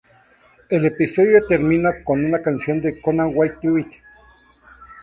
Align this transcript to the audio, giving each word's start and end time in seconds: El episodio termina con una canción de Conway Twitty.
El 0.69 0.87
episodio 0.87 1.45
termina 1.45 2.03
con 2.03 2.25
una 2.25 2.41
canción 2.41 2.81
de 2.81 2.99
Conway 2.99 3.59
Twitty. 3.61 3.97